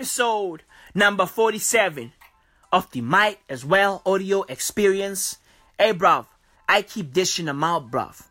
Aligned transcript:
episode 0.00 0.62
number 0.94 1.26
47 1.26 2.10
of 2.72 2.90
the 2.90 3.02
Might 3.02 3.38
as 3.50 3.66
Well 3.66 4.00
audio 4.06 4.44
experience. 4.44 5.36
Hey, 5.78 5.92
bruv, 5.92 6.24
I 6.66 6.80
keep 6.80 7.12
dishing 7.12 7.44
them 7.44 7.62
out, 7.62 7.90
bruv. 7.90 8.22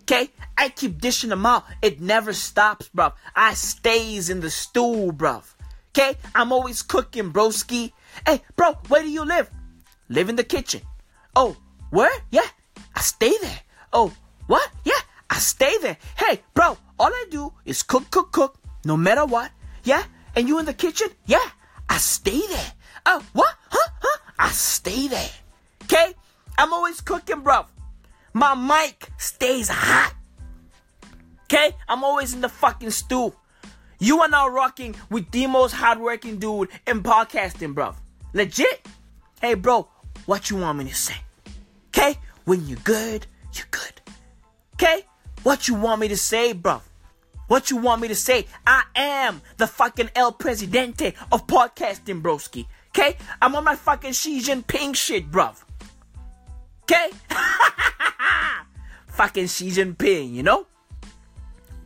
Okay? 0.00 0.30
I 0.58 0.70
keep 0.70 1.00
dishing 1.00 1.30
them 1.30 1.46
out. 1.46 1.62
It 1.80 2.00
never 2.00 2.32
stops, 2.32 2.90
bruv. 2.92 3.12
I 3.36 3.54
stays 3.54 4.30
in 4.30 4.40
the 4.40 4.50
stool, 4.50 5.12
bruv. 5.12 5.44
Okay? 5.90 6.16
I'm 6.34 6.50
always 6.50 6.82
cooking, 6.82 7.32
broski. 7.32 7.92
Hey, 8.26 8.42
bro, 8.56 8.72
where 8.88 9.02
do 9.02 9.08
you 9.08 9.24
live? 9.24 9.48
Live 10.08 10.28
in 10.28 10.34
the 10.34 10.42
kitchen. 10.42 10.80
Oh, 11.36 11.56
where? 11.90 12.10
Yeah, 12.32 12.48
I 12.96 13.00
stay 13.00 13.36
there. 13.40 13.60
Oh, 13.92 14.12
what? 14.48 14.68
Yeah, 14.84 14.98
I 15.30 15.38
stay 15.38 15.76
there. 15.82 15.98
Hey, 16.16 16.40
bro, 16.52 16.76
all 16.98 17.12
I 17.14 17.26
do 17.30 17.52
is 17.64 17.84
cook, 17.84 18.10
cook, 18.10 18.32
cook, 18.32 18.58
no 18.84 18.96
matter 18.96 19.24
what. 19.24 19.52
Yeah? 19.84 20.02
And 20.34 20.48
you 20.48 20.58
in 20.58 20.66
the 20.66 20.74
kitchen? 20.74 21.08
Yeah, 21.26 21.46
I 21.88 21.98
stay 21.98 22.40
there. 22.46 22.72
Oh, 23.06 23.22
what? 23.32 23.54
Huh? 23.70 23.90
Huh? 24.00 24.18
I 24.38 24.48
stay 24.50 25.08
there. 25.08 25.30
Okay? 25.84 26.14
I'm 26.56 26.72
always 26.72 27.00
cooking, 27.00 27.40
bro. 27.40 27.66
My 28.32 28.54
mic 28.54 29.08
stays 29.18 29.68
hot. 29.68 30.14
Okay? 31.44 31.76
I'm 31.88 32.02
always 32.02 32.32
in 32.32 32.40
the 32.40 32.48
fucking 32.48 32.90
stew. 32.90 33.34
You 33.98 34.20
are 34.20 34.28
now 34.28 34.48
rocking 34.48 34.94
with 35.10 35.30
the 35.30 35.46
most 35.46 35.72
hardworking 35.72 36.38
dude 36.38 36.70
in 36.86 37.02
podcasting, 37.02 37.74
bro. 37.74 37.94
Legit. 38.32 38.86
Hey, 39.40 39.54
bro, 39.54 39.88
what 40.26 40.50
you 40.50 40.56
want 40.56 40.78
me 40.78 40.84
to 40.86 40.94
say? 40.94 41.16
Okay? 41.88 42.18
When 42.44 42.66
you're 42.66 42.78
good, 42.84 43.26
you're 43.52 43.66
good. 43.70 44.00
Okay? 44.74 45.04
What 45.42 45.68
you 45.68 45.74
want 45.74 46.00
me 46.00 46.08
to 46.08 46.16
say, 46.16 46.52
bro? 46.52 46.80
What 47.52 47.70
you 47.70 47.76
want 47.76 48.00
me 48.00 48.08
to 48.08 48.14
say? 48.14 48.46
I 48.66 48.84
am 48.96 49.42
the 49.58 49.66
fucking 49.66 50.08
El 50.16 50.32
Presidente 50.32 51.12
of 51.30 51.46
podcasting, 51.46 52.22
broski. 52.22 52.64
Okay? 52.88 53.18
I'm 53.42 53.54
on 53.54 53.62
my 53.62 53.76
fucking 53.76 54.12
Xi 54.12 54.40
Jinping 54.40 54.96
shit, 54.96 55.30
bruv. 55.30 55.62
Okay? 56.84 57.10
fucking 59.08 59.48
Xi 59.48 59.68
Jinping, 59.68 60.32
you 60.32 60.42
know? 60.42 60.66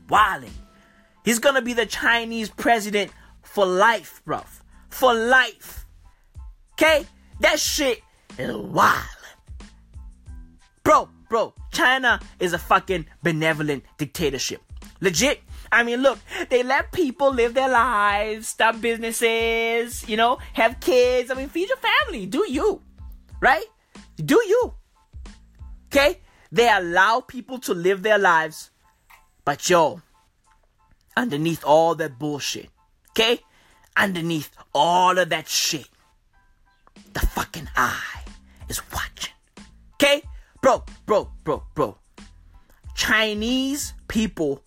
Wilding. 0.08 0.54
He's 1.24 1.40
gonna 1.40 1.62
be 1.62 1.72
the 1.72 1.86
Chinese 1.86 2.48
president 2.48 3.10
for 3.42 3.66
life, 3.66 4.22
bruv. 4.24 4.46
For 4.90 5.12
life. 5.14 5.84
Okay? 6.74 7.06
That 7.40 7.58
shit 7.58 8.02
is 8.38 8.54
wild. 8.54 9.02
Bro, 10.84 11.08
bro, 11.28 11.54
China 11.72 12.20
is 12.38 12.52
a 12.52 12.58
fucking 12.60 13.06
benevolent 13.24 13.82
dictatorship. 13.98 14.62
Legit. 15.00 15.40
I 15.76 15.82
mean, 15.82 16.00
look, 16.00 16.18
they 16.48 16.62
let 16.62 16.90
people 16.90 17.34
live 17.34 17.52
their 17.52 17.68
lives, 17.68 18.48
start 18.48 18.80
businesses, 18.80 20.08
you 20.08 20.16
know, 20.16 20.38
have 20.54 20.80
kids. 20.80 21.30
I 21.30 21.34
mean, 21.34 21.50
feed 21.50 21.68
your 21.68 21.76
family. 21.76 22.24
Do 22.24 22.46
you. 22.50 22.80
Right? 23.42 23.66
Do 24.16 24.36
you. 24.36 24.72
Okay? 25.88 26.22
They 26.50 26.66
allow 26.70 27.20
people 27.20 27.58
to 27.58 27.74
live 27.74 28.02
their 28.02 28.16
lives. 28.16 28.70
But 29.44 29.68
yo, 29.68 30.00
underneath 31.14 31.62
all 31.62 31.94
that 31.96 32.18
bullshit, 32.18 32.70
okay? 33.10 33.40
Underneath 33.98 34.50
all 34.74 35.18
of 35.18 35.28
that 35.28 35.46
shit, 35.46 35.90
the 37.12 37.20
fucking 37.20 37.68
eye 37.76 38.24
is 38.70 38.80
watching. 38.94 39.34
Okay? 39.96 40.22
Bro, 40.62 40.84
bro, 41.04 41.30
bro, 41.44 41.64
bro. 41.74 41.98
Chinese 42.94 43.92
people 44.08 44.62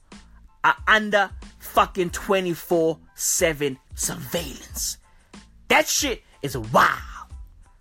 are 0.64 0.76
under 0.88 1.32
fucking 1.60 2.10
24 2.12 3.00
7 3.16 3.78
surveillance. 3.96 4.98
That 5.68 5.88
shit 5.88 6.24
is 6.42 6.58
wild, 6.58 7.34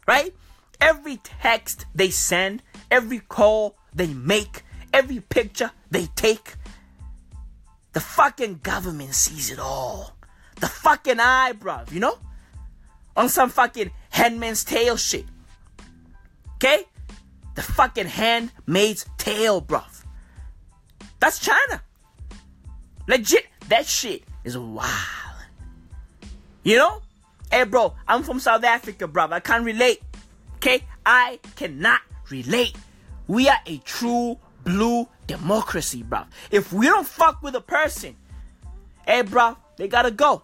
right? 0.06 0.34
Every 0.80 1.16
text 1.18 1.86
they 1.94 2.10
send, 2.10 2.62
every 2.90 3.18
call 3.20 3.76
they 3.94 4.08
make, 4.08 4.62
every 4.92 5.20
picture 5.20 5.72
they 5.90 6.06
take, 6.14 6.54
the 7.92 8.00
fucking 8.00 8.60
government 8.62 9.14
sees 9.14 9.50
it 9.50 9.58
all. 9.58 10.16
The 10.56 10.68
fucking 10.68 11.18
eyebrow, 11.20 11.84
you 11.90 12.00
know? 12.00 12.18
On 13.16 13.28
some 13.28 13.50
fucking 13.50 13.90
headman's 14.10 14.64
tail 14.64 14.96
shit. 14.96 15.24
Okay? 16.56 16.84
The 17.54 17.62
fucking 17.62 18.06
handmaid's 18.06 19.06
tale, 19.16 19.60
bruv. 19.60 20.04
That's 21.18 21.40
China. 21.40 21.82
Legit, 23.08 23.46
that 23.68 23.86
shit 23.86 24.22
is 24.44 24.56
wild. 24.58 24.86
You 26.62 26.76
know? 26.76 27.02
Hey, 27.50 27.64
bro, 27.64 27.94
I'm 28.06 28.22
from 28.22 28.38
South 28.38 28.62
Africa, 28.62 29.08
bro. 29.08 29.28
I 29.30 29.40
can't 29.40 29.64
relate. 29.64 30.02
Okay? 30.56 30.84
I 31.06 31.40
cannot 31.56 32.02
relate. 32.30 32.76
We 33.26 33.48
are 33.48 33.58
a 33.66 33.78
true 33.78 34.38
blue 34.64 35.08
democracy, 35.26 36.02
bro. 36.02 36.24
If 36.50 36.70
we 36.70 36.86
don't 36.86 37.06
fuck 37.06 37.42
with 37.42 37.54
a 37.54 37.62
person, 37.62 38.14
hey, 39.06 39.22
bro, 39.22 39.56
they 39.76 39.88
gotta 39.88 40.10
go. 40.10 40.42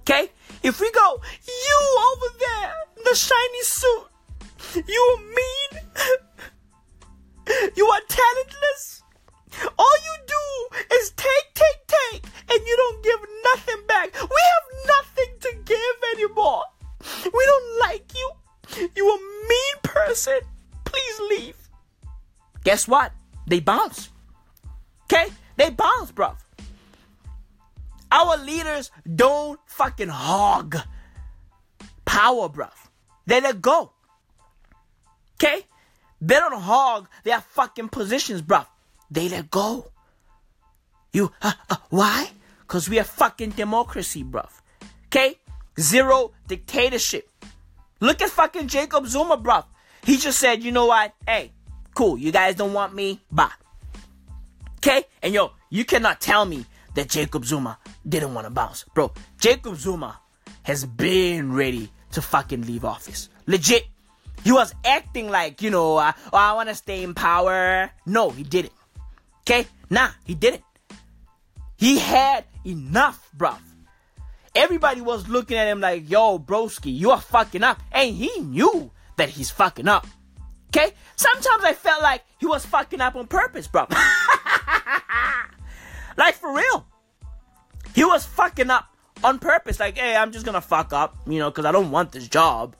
Okay? 0.00 0.30
If 0.64 0.80
we 0.80 0.90
go, 0.90 1.20
you 1.46 1.98
over 2.12 2.34
there, 2.40 2.74
the 3.04 3.14
shiny 3.14 3.62
suit, 3.62 4.06
you 4.88 5.18
mean, 5.20 5.82
you 7.76 7.86
are 7.86 8.00
talentless. 8.08 9.04
All 9.78 9.94
you 10.04 10.26
do 10.26 10.96
is 10.96 11.10
take, 11.16 11.49
and 12.50 12.66
you 12.66 12.76
don't 12.76 13.02
give 13.04 13.20
nothing 13.44 13.86
back. 13.86 14.12
We 14.14 14.40
have 14.52 14.86
nothing 14.86 15.34
to 15.40 15.52
give 15.64 15.96
anymore. 16.14 16.64
We 17.24 17.44
don't 17.46 17.80
like 17.80 18.12
you. 18.14 18.30
You 18.94 19.08
a 19.08 19.18
mean 19.48 19.76
person. 19.82 20.40
Please 20.84 21.20
leave. 21.30 21.56
Guess 22.64 22.88
what? 22.88 23.12
They 23.46 23.60
bounce. 23.60 24.10
Okay? 25.04 25.28
They 25.56 25.70
bounce, 25.70 26.10
bro. 26.12 26.36
Our 28.12 28.36
leaders 28.38 28.90
don't 29.14 29.60
fucking 29.66 30.08
hog 30.08 30.76
power, 32.04 32.48
bro. 32.48 32.66
They 33.26 33.40
let 33.40 33.62
go. 33.62 33.92
Okay? 35.34 35.66
They 36.20 36.34
don't 36.34 36.60
hog 36.60 37.08
their 37.24 37.40
fucking 37.40 37.88
positions, 37.88 38.42
bro. 38.42 38.62
They 39.10 39.28
let 39.28 39.50
go. 39.50 39.90
You, 41.12 41.32
uh, 41.40 41.52
uh, 41.68 41.76
why? 41.88 42.30
Because 42.70 42.88
we 42.88 43.00
are 43.00 43.04
fucking 43.04 43.50
democracy, 43.50 44.22
bruv. 44.22 44.48
Okay? 45.06 45.34
Zero 45.80 46.30
dictatorship. 46.46 47.28
Look 47.98 48.22
at 48.22 48.30
fucking 48.30 48.68
Jacob 48.68 49.08
Zuma, 49.08 49.36
bruv. 49.36 49.64
He 50.04 50.16
just 50.16 50.38
said, 50.38 50.62
you 50.62 50.70
know 50.70 50.86
what? 50.86 51.12
Hey, 51.26 51.50
cool. 51.96 52.16
You 52.16 52.30
guys 52.30 52.54
don't 52.54 52.72
want 52.72 52.94
me? 52.94 53.20
Bye. 53.32 53.50
Okay? 54.76 55.02
And 55.20 55.34
yo, 55.34 55.50
you 55.68 55.84
cannot 55.84 56.20
tell 56.20 56.44
me 56.44 56.64
that 56.94 57.08
Jacob 57.08 57.44
Zuma 57.44 57.76
didn't 58.08 58.34
want 58.34 58.46
to 58.46 58.52
bounce. 58.52 58.84
Bro, 58.94 59.14
Jacob 59.40 59.74
Zuma 59.74 60.20
has 60.62 60.86
been 60.86 61.52
ready 61.52 61.90
to 62.12 62.22
fucking 62.22 62.62
leave 62.66 62.84
office. 62.84 63.30
Legit. 63.48 63.88
He 64.44 64.52
was 64.52 64.72
acting 64.84 65.28
like, 65.28 65.60
you 65.60 65.70
know, 65.70 65.96
uh, 65.96 66.12
oh, 66.32 66.38
I 66.38 66.52
want 66.52 66.68
to 66.68 66.76
stay 66.76 67.02
in 67.02 67.14
power. 67.14 67.90
No, 68.06 68.30
he 68.30 68.44
didn't. 68.44 68.74
Okay? 69.40 69.66
Nah, 69.90 70.10
he 70.24 70.36
didn't. 70.36 70.62
He 71.76 71.98
had 71.98 72.44
enough, 72.64 73.28
bruv. 73.36 73.58
Everybody 74.54 75.00
was 75.00 75.28
looking 75.28 75.56
at 75.56 75.68
him 75.68 75.80
like, 75.80 76.10
yo, 76.10 76.38
broski, 76.38 76.96
you 76.96 77.12
are 77.12 77.20
fucking 77.20 77.62
up. 77.62 77.80
And 77.92 78.14
he 78.14 78.40
knew 78.40 78.90
that 79.16 79.28
he's 79.28 79.50
fucking 79.50 79.86
up. 79.86 80.06
Okay? 80.68 80.92
Sometimes 81.16 81.64
I 81.64 81.74
felt 81.74 82.02
like 82.02 82.22
he 82.38 82.46
was 82.46 82.64
fucking 82.66 83.00
up 83.00 83.16
on 83.16 83.26
purpose, 83.26 83.68
bro. 83.68 83.82
like 86.16 86.34
for 86.34 86.54
real. 86.54 86.86
He 87.94 88.04
was 88.04 88.24
fucking 88.24 88.70
up 88.70 88.86
on 89.22 89.38
purpose. 89.38 89.78
Like, 89.78 89.98
hey, 89.98 90.16
I'm 90.16 90.32
just 90.32 90.46
gonna 90.46 90.60
fuck 90.60 90.92
up, 90.92 91.16
you 91.26 91.38
know, 91.38 91.50
because 91.50 91.64
I 91.64 91.72
don't 91.72 91.90
want 91.90 92.12
this 92.12 92.28
job. 92.28 92.76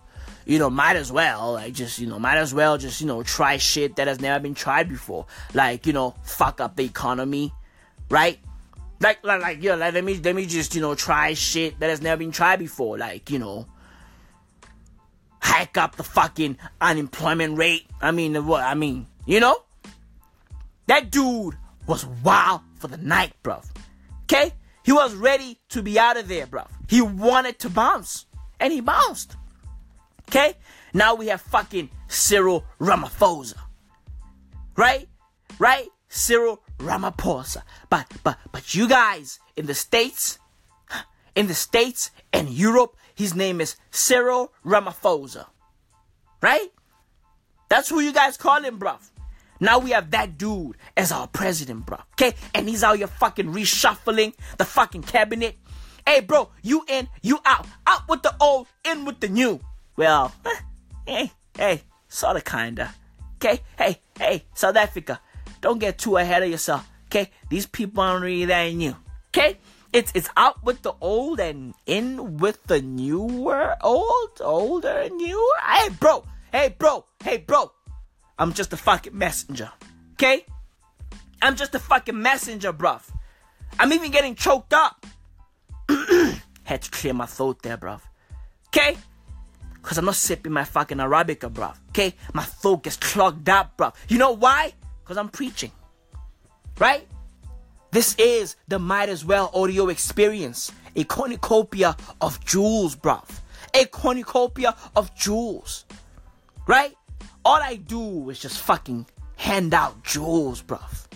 You 0.47 0.59
know, 0.59 0.71
might 0.71 0.97
as 0.97 1.13
well, 1.13 1.53
like, 1.53 1.75
just, 1.75 1.99
you 1.99 2.07
know, 2.07 2.19
might 2.19 2.39
as 2.39 2.53
well 2.53 2.79
just, 2.79 3.01
you 3.01 3.07
know, 3.07 3.23
try 3.23 3.59
shit 3.59 3.97
that 3.97 4.09
has 4.09 4.21
never 4.21 4.41
been 4.41 4.55
tried 4.55 4.89
before. 4.89 5.27
Like, 5.55 5.87
you 5.87 5.93
know, 5.93 6.15
fuck 6.25 6.61
up 6.61 6.77
the 6.77 6.85
economy, 6.85 7.53
right? 8.09 8.39
Like, 9.01 9.25
like, 9.25 9.41
like, 9.41 9.63
know, 9.63 9.77
like, 9.77 9.95
let 9.95 10.05
me, 10.05 10.19
let 10.19 10.35
me 10.35 10.45
just, 10.45 10.75
you 10.75 10.83
know, 10.83 10.95
try 10.95 11.33
shit 11.33 11.81
that 11.81 11.89
has 11.89 12.03
never 12.03 12.19
been 12.19 12.33
tried 12.33 12.59
before. 12.59 12.99
Like, 12.99 13.31
you 13.31 13.39
know, 13.39 13.67
hike 15.41 15.79
up 15.79 15.97
the 15.97 16.03
fucking 16.03 16.59
unemployment 16.81 17.57
rate. 17.57 17.87
I 18.03 18.11
mean, 18.11 18.35
what? 18.47 18.63
I 18.63 18.75
mean, 18.75 19.07
you 19.25 19.41
know, 19.41 19.57
that 20.87 21.11
dude 21.11 21.57
was 21.87 22.05
wild 22.23 22.61
for 22.77 22.89
the 22.89 22.99
night, 22.99 23.33
bruv. 23.43 23.65
Okay, 24.25 24.53
he 24.85 24.93
was 24.93 25.15
ready 25.15 25.59
to 25.71 25.83
be 25.83 25.99
out 25.99 26.19
of 26.19 26.29
there, 26.29 26.47
bruv. 26.47 26.69
He 26.89 27.01
wanted 27.01 27.59
to 27.61 27.71
bounce, 27.71 28.27
and 28.59 28.73
he 28.73 28.81
bounced. 28.81 29.37
Okay, 30.29 30.55
now 30.93 31.15
we 31.15 31.29
have 31.29 31.41
fucking 31.41 31.89
Cyril 32.09 32.65
Ramaphosa, 32.79 33.57
right? 34.77 35.09
Right? 35.59 35.89
Cyril 36.11 36.61
Ramaphosa. 36.79 37.63
But 37.89 38.07
but 38.23 38.37
but 38.53 38.75
you 38.75 38.87
guys 38.87 39.41
in 39.57 39.65
the 39.67 39.75
states, 39.75 40.39
in 41.35 41.47
the 41.47 41.55
States 41.55 42.11
and 42.33 42.51
Europe, 42.51 42.97
his 43.15 43.35
name 43.35 43.61
is 43.61 43.77
Cyril 43.91 44.53
Ramaphosa. 44.65 45.47
Right? 46.43 46.71
That's 47.71 47.89
who 47.89 48.01
you 48.01 48.13
guys 48.13 48.37
call 48.37 48.63
him, 48.63 48.79
bruv. 48.79 48.99
Now 49.61 49.79
we 49.79 49.91
have 49.91 50.11
that 50.11 50.39
dude 50.39 50.77
as 50.97 51.13
our 51.13 51.29
president, 51.29 51.87
bro. 51.87 51.99
Okay? 52.15 52.35
And 52.55 52.69
he's 52.69 52.83
out 52.83 52.97
here 52.97 53.07
fucking 53.07 53.53
reshuffling 53.53 54.35
the 54.57 54.65
fucking 54.65 55.03
cabinet. 55.03 55.57
Hey, 56.07 56.21
bro, 56.21 56.49
you 56.63 56.85
in, 56.89 57.09
you 57.23 57.39
out. 57.45 57.67
Out 57.87 58.09
with 58.09 58.23
the 58.23 58.35
old, 58.41 58.67
in 58.85 59.05
with 59.05 59.21
the 59.21 59.29
new. 59.29 59.61
Well, 59.97 60.33
eh, 60.47 60.57
hey, 61.07 61.33
hey, 61.57 61.83
sorta 62.09 62.41
kinda. 62.41 62.95
Okay? 63.37 63.61
Hey, 63.77 64.01
hey, 64.19 64.45
South 64.55 64.77
Africa, 64.77 65.21
don't 65.61 65.79
get 65.79 65.99
too 65.99 66.17
ahead 66.17 66.43
of 66.43 66.51
yourself. 66.51 66.89
Okay? 67.07 67.31
These 67.49 67.67
people 67.67 68.03
aren't 68.03 68.25
really 68.25 68.47
that 68.47 68.69
new. 68.73 68.97
Okay? 69.29 69.59
It's 69.93 70.13
it's 70.15 70.29
out 70.37 70.63
with 70.63 70.83
the 70.83 70.93
old 71.01 71.41
and 71.41 71.75
in 71.87 72.39
with 72.39 72.63
the 72.65 72.81
newer, 72.81 73.77
old, 73.83 74.41
older, 74.41 75.09
newer. 75.11 75.59
Hey, 75.67 75.89
bro. 75.99 76.25
Hey, 76.53 76.75
bro. 76.79 77.05
Hey, 77.23 77.39
bro. 77.39 77.73
I'm 78.39 78.53
just 78.53 78.73
a 78.73 78.77
fucking 78.77 79.17
messenger. 79.17 79.71
Okay? 80.13 80.45
I'm 81.43 81.57
just 81.57 81.75
a 81.75 81.79
fucking 81.79 82.21
messenger, 82.21 82.73
bruv. 82.73 83.03
I'm 83.79 83.93
even 83.93 84.11
getting 84.11 84.35
choked 84.35 84.73
up. 84.73 85.07
Had 86.65 86.83
to 86.83 86.91
clear 86.91 87.15
my 87.15 87.27
throat 87.27 87.63
there, 87.63 87.77
bruv. 87.77 88.01
Okay? 88.69 88.97
Because 89.75 89.99
I'm 89.99 90.05
not 90.05 90.15
sipping 90.15 90.53
my 90.53 90.65
fucking 90.65 90.99
Arabica, 90.99 91.51
bruv. 91.51 91.77
Okay? 91.89 92.15
My 92.33 92.45
throat 92.45 92.85
gets 92.85 92.97
clogged 92.97 93.49
up, 93.49 93.77
bruv. 93.77 93.95
You 94.09 94.19
know 94.19 94.33
why? 94.33 94.75
Because 95.11 95.19
I'm 95.19 95.29
preaching. 95.29 95.73
Right? 96.79 97.05
This 97.91 98.15
is 98.17 98.55
the 98.69 98.79
Might 98.79 99.09
As 99.09 99.25
Well 99.25 99.51
audio 99.53 99.89
experience. 99.89 100.71
A 100.95 101.03
cornucopia 101.03 101.97
of 102.21 102.45
jewels, 102.45 102.95
bruv. 102.95 103.29
A 103.75 103.87
cornucopia 103.87 104.77
of 104.95 105.13
jewels. 105.17 105.85
Right? 106.69 106.97
All 107.45 107.61
I 107.61 107.75
do 107.75 108.31
is 108.31 108.39
just 108.39 108.61
fucking 108.61 109.05
hand 109.35 109.75
out 109.75 110.05
jewels, 110.05 110.63
bruv. 110.63 111.09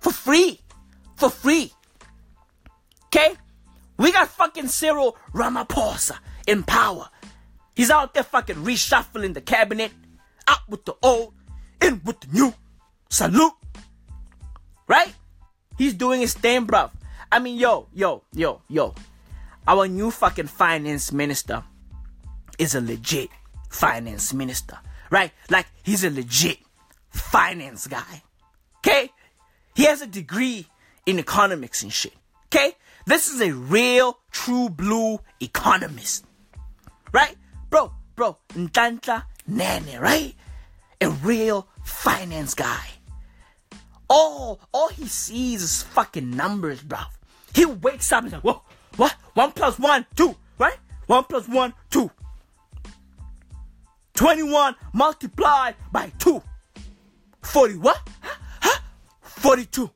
For 0.00 0.10
free. 0.10 0.58
For 1.14 1.30
free. 1.30 1.72
Okay? 3.04 3.36
We 3.98 4.10
got 4.10 4.30
fucking 4.30 4.66
Cyril 4.66 5.16
Ramaphosa 5.32 6.18
in 6.48 6.64
power. 6.64 7.08
He's 7.76 7.90
out 7.92 8.14
there 8.14 8.24
fucking 8.24 8.56
reshuffling 8.56 9.34
the 9.34 9.40
cabinet. 9.40 9.92
Out 10.48 10.68
with 10.68 10.84
the 10.84 10.96
old, 11.04 11.34
in 11.80 12.00
with 12.04 12.18
the 12.18 12.26
new. 12.32 12.52
Salute. 13.08 13.52
Right? 14.86 15.12
He's 15.76 15.94
doing 15.94 16.20
his 16.20 16.34
thing, 16.34 16.66
bruv. 16.66 16.90
I 17.30 17.38
mean, 17.38 17.58
yo, 17.58 17.88
yo, 17.92 18.22
yo, 18.32 18.62
yo. 18.68 18.94
Our 19.66 19.86
new 19.86 20.10
fucking 20.10 20.46
finance 20.46 21.12
minister 21.12 21.62
is 22.58 22.74
a 22.74 22.80
legit 22.80 23.28
finance 23.70 24.32
minister 24.32 24.78
right? 25.10 25.32
Like 25.50 25.66
he's 25.82 26.04
a 26.04 26.10
legit 26.10 26.58
finance 27.10 27.86
guy. 27.86 28.22
Okay? 28.78 29.10
He 29.74 29.84
has 29.84 30.02
a 30.02 30.06
degree 30.06 30.66
in 31.06 31.18
economics 31.18 31.82
and 31.82 31.92
shit. 31.92 32.14
Okay? 32.46 32.72
This 33.06 33.28
is 33.28 33.40
a 33.40 33.52
real, 33.52 34.18
true 34.30 34.68
blue 34.68 35.20
economist. 35.40 36.24
Right? 37.12 37.36
Bro, 37.70 37.92
bro, 38.16 38.36
Nhlanhla 38.54 39.24
Nene, 39.46 39.98
right? 40.00 40.34
A 41.00 41.10
real 41.10 41.68
finance 41.84 42.54
guy. 42.54 42.86
All, 44.08 44.60
all 44.72 44.88
he 44.88 45.06
sees 45.06 45.62
is 45.62 45.82
fucking 45.82 46.30
numbers, 46.30 46.82
bro. 46.82 46.98
He 47.54 47.66
wakes 47.66 48.10
up 48.12 48.24
and 48.24 48.32
like, 48.32 48.42
whoa, 48.42 48.62
what? 48.96 49.12
One 49.34 49.52
plus 49.52 49.78
one, 49.78 50.06
two, 50.16 50.34
right? 50.58 50.76
One 51.06 51.24
plus 51.24 51.48
one, 51.48 51.74
two. 51.90 52.10
21 54.14 54.74
multiplied 54.92 55.76
by 55.92 56.12
2. 56.18 56.42
40 57.42 57.74
what? 57.76 58.00
Huh? 58.60 58.80
42. 59.20 59.88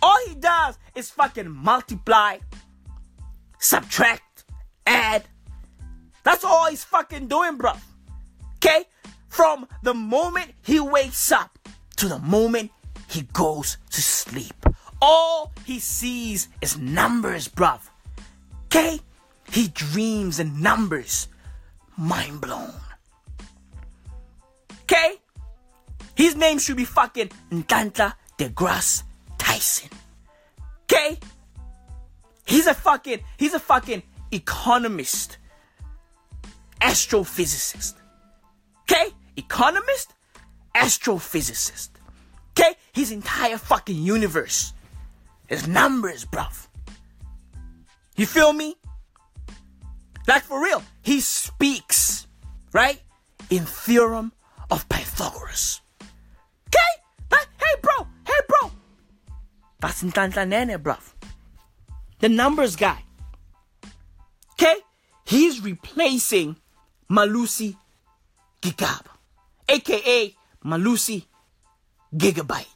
All 0.00 0.18
he 0.28 0.34
does 0.36 0.78
is 0.94 1.10
fucking 1.10 1.50
multiply, 1.50 2.38
subtract, 3.58 4.44
add. 4.86 5.24
That's 6.22 6.44
all 6.44 6.70
he's 6.70 6.84
fucking 6.84 7.26
doing, 7.26 7.56
bro. 7.56 7.72
Okay? 8.56 8.84
From 9.28 9.66
the 9.82 9.94
moment 9.94 10.52
he 10.62 10.78
wakes 10.78 11.32
up 11.32 11.58
to 11.96 12.08
the 12.08 12.20
moment 12.20 12.70
he 13.12 13.22
goes 13.34 13.76
to 13.90 14.00
sleep. 14.00 14.54
All 15.02 15.52
he 15.66 15.78
sees 15.80 16.48
is 16.62 16.78
numbers, 16.78 17.46
bruv. 17.46 17.80
Okay? 18.66 19.00
He 19.50 19.68
dreams 19.68 20.40
in 20.40 20.62
numbers. 20.62 21.28
Mind 21.98 22.40
blown. 22.40 22.72
Okay? 24.84 25.16
His 26.14 26.36
name 26.36 26.58
should 26.58 26.78
be 26.78 26.86
fucking 26.86 27.28
Nhlanhla 27.50 28.14
DeGrasse 28.38 29.02
Tyson. 29.36 29.90
Okay? 30.84 31.18
He's 32.46 32.66
a 32.66 32.74
fucking, 32.74 33.20
he's 33.36 33.52
a 33.52 33.60
fucking 33.60 34.02
economist, 34.30 35.36
astrophysicist. 36.80 37.94
Okay? 38.84 39.10
Economist, 39.36 40.14
astrophysicist. 40.74 41.90
Okay? 42.52 42.74
His 42.92 43.10
entire 43.12 43.58
fucking 43.58 43.96
universe 43.96 44.72
His 45.48 45.66
numbers, 45.68 46.24
bruv. 46.24 46.68
You 48.16 48.26
feel 48.26 48.52
me? 48.52 48.76
Like 50.26 50.44
for 50.44 50.62
real, 50.62 50.82
he 51.02 51.20
speaks, 51.20 52.26
right? 52.72 53.00
In 53.50 53.64
theorem 53.66 54.32
of 54.70 54.88
Pythagoras. 54.88 55.80
Okay? 56.68 56.92
But, 57.28 57.46
hey, 57.58 57.80
bro. 57.82 58.06
Hey, 58.26 58.40
bro. 58.48 58.70
That's 59.80 60.02
Nhlanhla 60.02 60.48
Nene, 60.48 60.78
bruv. 60.78 61.12
The 62.20 62.28
numbers 62.28 62.76
guy. 62.76 63.02
Okay? 64.52 64.76
He's 65.24 65.62
replacing 65.62 66.56
Malusi 67.10 67.76
Gigaba, 68.62 69.10
aka 69.68 70.34
Malusi 70.64 71.26
Gigabyte. 72.16 72.66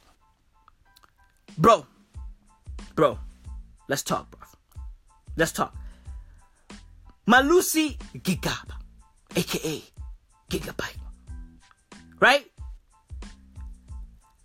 Bro, 1.57 1.85
bro, 2.95 3.19
let's 3.87 4.03
talk, 4.03 4.29
bro. 4.31 4.47
Let's 5.35 5.51
talk. 5.51 5.75
Malusi 7.27 7.97
Gigaba, 8.17 8.75
aka 9.35 9.83
Gigabyte. 10.49 10.97
Right? 12.19 12.45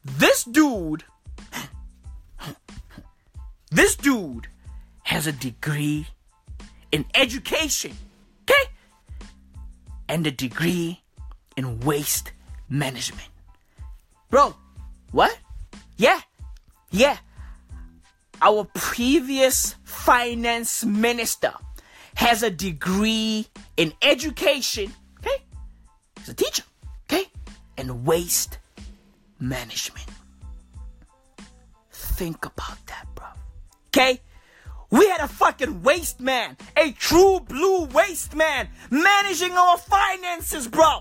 This 0.05 0.45
dude, 0.45 1.05
this 3.71 3.97
dude 3.97 4.49
has 5.05 5.27
a 5.27 5.33
degree 5.33 6.07
in 6.91 7.07
education, 7.15 7.93
okay? 8.43 8.71
And 10.09 10.27
a 10.27 10.31
degree 10.31 11.01
in 11.57 11.81
waste 11.81 12.33
management. 12.69 13.29
Bro, 14.29 14.57
what? 15.13 15.39
Yeah, 15.97 16.21
yeah. 16.91 17.19
Our 18.41 18.65
previous 18.75 19.77
finance 19.85 20.85
minister 20.85 21.53
has 22.17 22.43
a 22.43 22.51
degree 22.51 23.47
in 23.77 23.93
education, 24.03 24.93
okay? 25.21 25.43
He's 26.19 26.29
a 26.31 26.35
teacher 26.35 26.65
Okay. 27.11 27.27
and 27.77 28.05
waste 28.05 28.59
management. 29.39 30.07
Think 31.93 32.45
about 32.45 32.85
that, 32.87 33.07
bro. 33.15 33.27
Okay? 33.89 34.21
We 34.91 35.09
had 35.09 35.21
a 35.21 35.29
fucking 35.29 35.83
waste 35.83 36.21
man, 36.21 36.57
a 36.77 36.93
true 36.93 37.41
blue 37.41 37.85
waste 37.87 38.35
man, 38.35 38.69
managing 38.91 39.53
our 39.53 39.79
finances, 39.79 40.69
bro. 40.69 41.01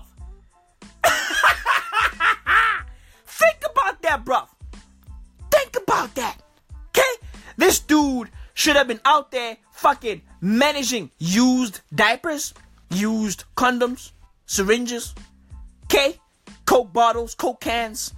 Think 3.42 3.64
about 3.70 4.02
that, 4.02 4.24
bro. 4.24 4.42
Think 5.50 5.76
about 5.76 6.14
that. 6.14 6.36
Okay? 6.88 7.26
This 7.56 7.80
dude 7.80 8.30
should 8.54 8.76
have 8.76 8.86
been 8.86 9.00
out 9.04 9.30
there 9.30 9.56
fucking 9.72 10.22
managing 10.40 11.10
used 11.18 11.80
diapers, 11.94 12.54
used 12.90 13.44
condoms, 13.56 14.12
syringes. 14.46 15.14
Okay? 15.84 16.20
Coke 16.66 16.92
bottles, 16.92 17.34
Coke 17.34 17.60
cans. 17.60 18.14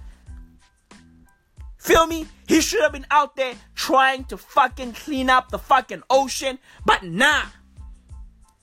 Feel 1.77 2.05
me? 2.07 2.27
He 2.47 2.61
should 2.61 2.81
have 2.83 2.91
been 2.91 3.07
out 3.09 3.35
there 3.35 3.55
trying 3.73 4.25
to 4.25 4.37
fucking 4.37 4.93
clean 4.93 5.29
up 5.29 5.49
the 5.49 5.59
fucking 5.59 6.03
ocean, 6.09 6.59
but 6.85 7.03
nah. 7.03 7.43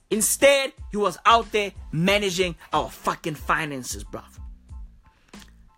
Instead, 0.09 0.73
he 0.91 0.97
was 0.97 1.17
out 1.25 1.51
there 1.51 1.71
managing 1.91 2.55
our 2.71 2.89
fucking 2.89 3.35
finances, 3.35 4.03
bruv. 4.03 4.39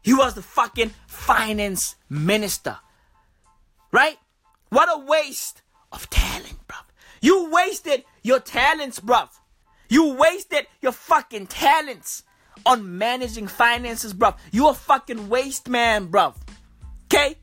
He 0.06 0.14
was 0.14 0.36
the 0.36 0.44
fucking 0.44 0.92
finance 1.08 1.96
minister. 2.12 2.78
Right? 3.92 4.18
What 4.70 4.88
a 4.88 5.00
waste 5.00 5.64
of 5.92 6.08
talent, 6.12 6.60
bruv. 6.68 6.84
You 7.22 7.50
wasted 7.50 8.04
your 8.22 8.40
talents, 8.40 9.00
bruv. 9.00 9.30
You 9.90 10.14
wasted 10.14 10.68
your 10.80 10.92
fucking 10.92 11.48
talents 11.48 12.22
on 12.68 13.00
managing 13.00 13.48
finances, 13.48 14.14
bruv. 14.14 14.38
You 14.52 14.70
a 14.70 14.76
fucking 14.76 15.28
waste 15.28 15.68
man, 15.68 16.10
bruv. 16.10 16.36
Okay? 17.06 17.38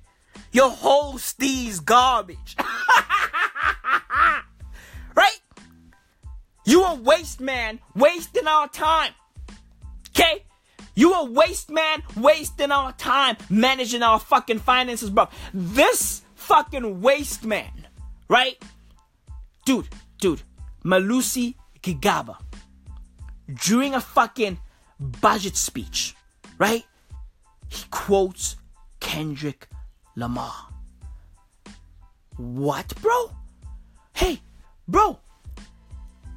Your 0.53 0.71
whole 0.71 1.15
steez 1.15 1.85
garbage. 1.85 2.55
right? 5.17 5.41
You 6.65 6.85
a 6.85 6.95
waste 6.95 7.41
man, 7.41 7.81
wasting 7.97 8.47
our 8.47 8.69
time. 8.69 9.15
Okay? 10.11 10.45
You 10.95 11.15
a 11.15 11.25
waste 11.25 11.71
man, 11.71 12.03
wasting 12.17 12.71
our 12.71 12.93
time 12.93 13.37
managing 13.49 14.03
our 14.03 14.19
fucking 14.19 14.59
finances, 14.59 15.11
bro. 15.11 15.29
This 15.55 16.23
fucking 16.35 17.01
waste 17.01 17.45
man, 17.45 17.89
right? 18.29 18.63
Dude, 19.65 19.89
dude, 20.21 20.43
Malusi 20.85 21.55
Gigaba, 21.83 22.37
during 23.65 23.95
a 23.95 24.01
fucking 24.01 24.59
budget 25.01 25.57
speech, 25.57 26.15
right? 26.59 26.85
He 27.69 27.85
quotes 27.91 28.57
Kendrick 29.01 29.69
Lamar. 30.15 30.53
What, 32.37 32.93
bro? 33.01 33.31
Hey, 34.15 34.41
bro, 34.87 35.19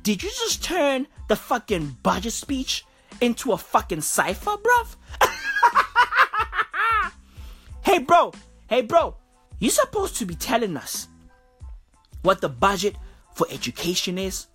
did 0.04 0.24
you 0.24 0.30
just 0.30 0.64
turn 0.64 1.08
the 1.28 1.36
fucking 1.36 1.98
budget 2.04 2.34
speech 2.34 2.86
into 3.22 3.52
a 3.52 3.58
fucking 3.58 4.02
cipher, 4.02 4.56
bruv? 4.58 4.96
hey, 7.82 8.00
bro, 8.00 8.34
hey, 8.68 8.82
bro, 8.82 9.16
You're 9.60 9.72
supposed 9.72 10.18
to 10.18 10.26
be 10.26 10.36
telling 10.36 10.76
us 10.76 11.08
what 12.22 12.42
the 12.42 12.50
budget 12.50 12.96
for 13.34 13.48
education 13.50 14.18
is, 14.18 14.48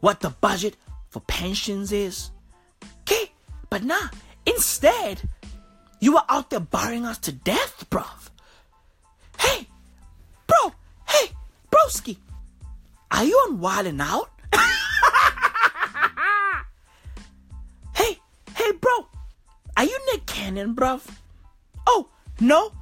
what 0.00 0.20
the 0.20 0.30
budget 0.30 0.76
for 1.08 1.20
pensions 1.20 1.92
is. 1.92 2.30
Okay, 3.02 3.30
but 3.68 3.84
nah, 3.84 4.08
instead, 4.46 5.22
you 6.00 6.16
are 6.16 6.24
out 6.28 6.50
there 6.50 6.60
barring 6.60 7.04
us 7.04 7.18
to 7.18 7.32
death, 7.32 7.84
bruv. 7.90 8.30
Hey, 9.38 9.66
bro, 10.46 10.72
hey, 11.06 11.32
broski, 11.70 12.16
are 13.10 13.24
you 13.24 13.34
on 13.48 13.60
Wild 13.60 13.86
and 13.86 14.00
Out? 14.00 14.30
are 19.80 19.84
you 19.84 19.98
Nick 20.12 20.26
Cannon, 20.26 20.74
bruv? 20.74 21.00
Oh, 21.86 22.10
no? 22.38 22.72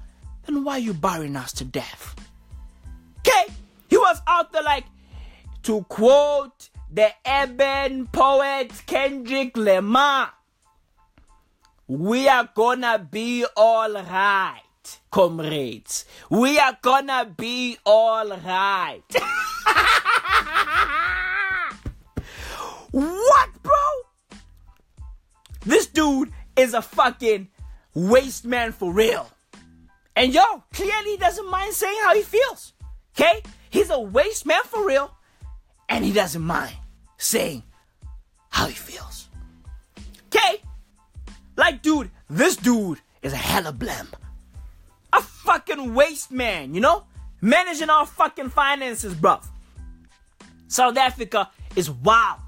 Then 0.44 0.64
why 0.64 0.72
are 0.72 0.78
you 0.80 0.92
barring 0.92 1.36
us 1.36 1.52
to 1.52 1.64
death? 1.64 2.16
Okay, 3.20 3.54
he 3.88 3.96
was 3.96 4.20
out 4.26 4.52
there 4.52 4.64
like, 4.64 4.86
to 5.62 5.82
quote 5.82 6.70
the 6.92 7.10
urban 7.24 8.08
poet 8.08 8.72
Kendrick 8.86 9.56
Lamar, 9.56 10.32
we 11.86 12.26
are 12.28 12.48
gonna 12.52 12.98
be 12.98 13.46
all 13.56 13.92
right, 13.92 14.98
comrades. 15.12 16.04
We 16.30 16.58
are 16.58 16.76
gonna 16.82 17.32
be 17.36 17.78
all 17.84 18.28
right. 18.28 19.04
what, 22.90 23.50
bro? 23.62 23.72
This 25.64 25.86
dude 25.86 26.32
is 26.58 26.74
a 26.74 26.82
fucking 26.82 27.48
waste 27.94 28.44
man 28.44 28.72
for 28.72 28.92
real. 28.92 29.30
And 30.16 30.34
yo, 30.34 30.42
clearly 30.72 31.12
he 31.12 31.16
doesn't 31.16 31.48
mind 31.48 31.72
saying 31.72 31.98
how 32.02 32.14
he 32.14 32.22
feels. 32.22 32.72
Okay? 33.14 33.42
He's 33.70 33.90
a 33.90 34.00
waste 34.00 34.46
man 34.46 34.62
for 34.64 34.86
real. 34.86 35.10
And 35.88 36.04
he 36.04 36.12
doesn't 36.12 36.42
mind 36.42 36.74
saying 37.16 37.62
how 38.50 38.66
he 38.66 38.74
feels. 38.74 39.28
Okay? 40.26 40.60
Like, 41.56 41.82
dude, 41.82 42.10
this 42.28 42.56
dude 42.56 43.00
is 43.22 43.32
a 43.32 43.36
hella 43.36 43.72
blimp. 43.72 44.16
A 45.12 45.22
fucking 45.22 45.94
waste 45.94 46.30
man, 46.30 46.74
you 46.74 46.80
know? 46.80 47.04
Managing 47.40 47.88
our 47.88 48.06
fucking 48.06 48.50
finances, 48.50 49.14
bruv. 49.14 49.46
South 50.66 50.96
Africa 50.96 51.48
is 51.76 51.90
wild. 51.90 52.40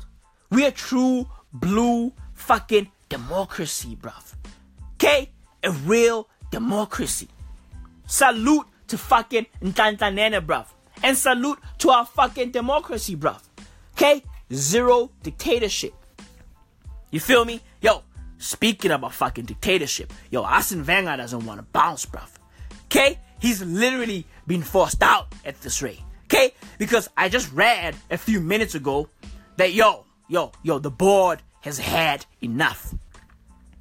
We 0.50 0.66
are 0.66 0.72
true 0.72 1.28
blue 1.52 2.12
fucking 2.34 2.90
democracy, 3.10 3.98
bruv. 4.00 4.34
Okay? 4.94 5.30
A 5.62 5.70
real 5.70 6.26
democracy. 6.50 7.28
Salute 8.06 8.66
to 8.88 8.96
fucking 8.96 9.46
Nhlanhla 9.62 10.14
Nene, 10.14 10.40
bruv. 10.40 10.66
And 11.02 11.16
salute 11.16 11.58
to 11.78 11.90
our 11.90 12.06
fucking 12.06 12.52
democracy, 12.52 13.16
bruv. 13.16 13.42
Okay? 13.94 14.22
Zero 14.50 15.10
dictatorship. 15.22 15.92
You 17.10 17.20
feel 17.20 17.44
me? 17.44 17.60
Yo, 17.82 18.02
speaking 18.38 18.92
about 18.92 19.12
fucking 19.12 19.44
dictatorship, 19.44 20.12
yo, 20.30 20.42
Arsene 20.42 20.84
Wenger 20.84 21.16
doesn't 21.16 21.44
want 21.44 21.58
to 21.58 21.66
bounce, 21.72 22.06
bruv. 22.06 22.30
Okay? 22.86 23.18
He's 23.40 23.62
literally 23.62 24.26
been 24.46 24.62
forced 24.62 25.02
out 25.02 25.34
at 25.44 25.60
this 25.60 25.82
rate. 25.82 26.00
Okay? 26.24 26.54
Because 26.78 27.08
I 27.16 27.28
just 27.28 27.52
read 27.52 27.96
a 28.10 28.16
few 28.16 28.40
minutes 28.40 28.74
ago 28.74 29.08
that 29.56 29.72
yo, 29.72 30.04
yo, 30.28 30.52
yo, 30.62 30.78
the 30.78 30.90
board 30.90 31.42
has 31.60 31.78
had 31.78 32.26
enough. 32.42 32.94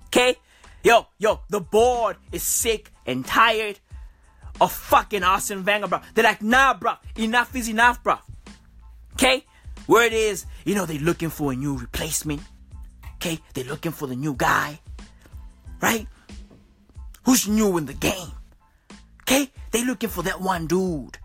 Okay? 0.08 0.36
Yo, 0.84 1.08
yo, 1.18 1.42
the 1.50 1.60
board 1.60 2.18
is 2.32 2.44
sick 2.44 2.92
and 3.06 3.26
tired 3.26 3.80
of 4.62 4.72
fucking 4.72 5.24
Arsene 5.24 5.64
Wenger, 5.64 5.88
bro. 5.88 6.00
They're 6.14 6.24
like, 6.24 6.42
nah, 6.42 6.74
bro, 6.74 6.94
enough 7.18 7.56
is 7.56 7.70
enough, 7.70 8.04
bro. 8.04 8.18
Okay? 9.14 9.46
Word 9.88 10.14
is, 10.14 10.46
you 10.66 10.76
know, 10.76 10.86
they're 10.86 11.00
looking 11.00 11.30
for 11.30 11.52
a 11.52 11.56
new 11.56 11.78
replacement. 11.78 12.42
Okay? 13.16 13.40
They're 13.54 13.66
looking 13.66 13.92
for 13.92 14.08
the 14.08 14.16
new 14.16 14.34
guy. 14.34 14.80
Right? 15.82 16.08
Who's 17.26 17.48
new 17.48 17.78
in 17.78 17.86
the 17.86 17.94
game? 17.94 18.32
Okay? 19.24 19.52
They're 19.72 19.86
looking 19.86 20.10
for 20.10 20.24
that 20.24 20.42
one 20.42 20.68
dude. 20.68 21.18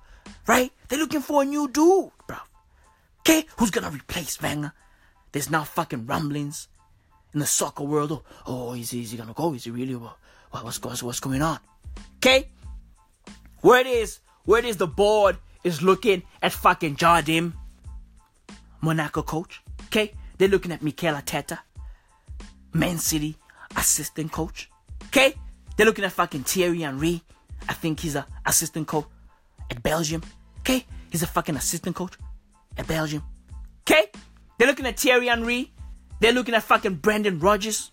Right? 0.47 0.71
They're 0.89 0.99
looking 0.99 1.23
for 1.23 1.43
a 1.43 1.45
new 1.45 1.69
dude, 1.69 2.11
bro. 2.27 2.37
Okay? 3.21 3.47
Who's 3.59 3.71
gonna 3.71 3.91
replace 3.91 4.41
Wenger? 4.41 4.73
There's 5.35 5.51
now 5.51 5.65
fucking 5.65 6.07
rumblings 6.07 6.69
in 7.33 7.41
the 7.41 7.47
soccer 7.47 7.83
world. 7.83 8.13
Oh, 8.13 8.23
oh 8.47 8.75
is, 8.75 8.91
he, 8.91 9.03
is 9.03 9.11
he 9.11 9.17
gonna 9.17 9.33
go? 9.35 9.53
Is 9.53 9.65
he 9.65 9.73
really? 9.73 9.97
What, 9.97 10.17
what's, 10.53 10.81
what's, 10.81 11.03
what's 11.03 11.19
going 11.19 11.43
on? 11.43 11.59
Okay? 12.19 12.51
Where 13.61 13.81
it 13.81 13.89
is, 13.89 14.21
where 14.45 14.61
it 14.61 14.65
is 14.65 14.77
the 14.77 14.87
board 14.87 15.37
is 15.65 15.83
looking 15.83 16.23
at 16.41 16.53
fucking 16.53 16.95
Jardim, 16.95 17.53
Monaco 18.81 19.23
coach. 19.23 19.61
Okay? 19.87 20.13
They're 20.39 20.47
looking 20.47 20.71
at 20.71 20.83
Mikel 20.83 21.15
Arteta, 21.15 21.59
Man 22.73 22.99
City 22.99 23.35
assistant 23.77 24.31
coach. 24.31 24.71
Okay? 25.07 25.35
They're 25.77 25.87
looking 25.87 26.05
at 26.05 26.13
fucking 26.13 26.45
Thierry 26.45 26.83
Henry. 26.83 27.25
I 27.69 27.73
think 27.73 27.99
he's 27.99 28.15
a 28.15 28.25
assistant 28.47 28.87
coach 28.87 29.07
at 29.69 29.83
Belgium. 29.83 30.23
Okay? 30.61 30.87
He's 31.11 31.25
a 31.25 31.27
fucking 31.27 31.57
assistant 31.57 31.97
coach 31.97 32.17
at 32.79 32.87
Belgium. 32.87 33.25
Okay? 33.81 34.13
They're 34.59 34.69
looking 34.69 34.87
at 34.87 34.99
Thierry 34.99 35.27
Henry. 35.27 35.73
They're 36.21 36.33
looking 36.33 36.55
at 36.55 36.63
fucking 36.63 36.97
Brendan 36.97 37.39
Rodgers. 37.41 37.91